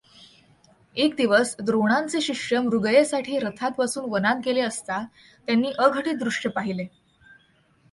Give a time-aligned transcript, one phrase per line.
[0.95, 5.05] एक दिवस द्रोणांचे शिष्य मृगयेसाठी रथात बसून वनात गेले असता
[5.47, 6.85] त्यांनी अघटित दृश्य पाहिले.